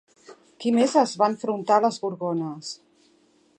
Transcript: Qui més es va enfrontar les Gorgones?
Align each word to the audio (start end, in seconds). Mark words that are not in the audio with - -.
Qui 0.63 0.71
més 0.77 0.95
es 1.01 1.13
va 1.23 1.27
enfrontar 1.33 1.79
les 1.85 2.01
Gorgones? 2.07 2.75